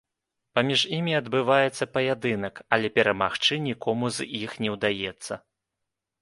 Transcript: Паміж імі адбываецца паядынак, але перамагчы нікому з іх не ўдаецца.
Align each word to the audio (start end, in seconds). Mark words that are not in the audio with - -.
Паміж 0.59 0.85
імі 0.99 1.11
адбываецца 1.17 1.87
паядынак, 1.97 2.55
але 2.77 2.87
перамагчы 2.97 3.59
нікому 3.67 4.11
з 4.17 4.29
іх 4.41 4.57
не 4.65 4.69
ўдаецца. 4.79 5.33